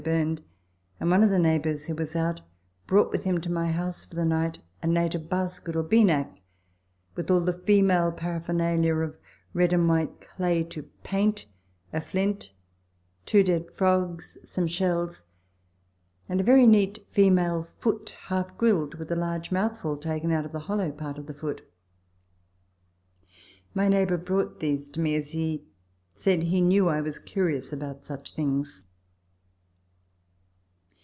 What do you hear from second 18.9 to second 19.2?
with a